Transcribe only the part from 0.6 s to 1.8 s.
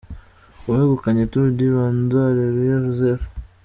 Uwegukanye Tour du